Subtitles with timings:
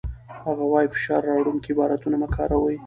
[0.45, 2.75] هغه وايي، فشار راوړونکي عبارتونه مه کاروئ.